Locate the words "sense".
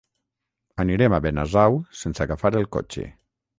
2.01-2.25